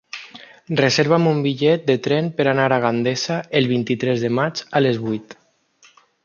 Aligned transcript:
Reserva'm 0.77 1.27
un 1.31 1.43
bitllet 1.47 1.85
de 1.89 1.95
tren 2.07 2.31
per 2.39 2.47
anar 2.53 2.65
a 2.77 2.79
Gandesa 2.87 3.37
el 3.61 3.69
vint-i-tres 3.75 4.25
de 4.27 4.33
maig 4.41 4.65
a 4.81 4.83
les 4.87 4.99
vuit. 5.05 5.39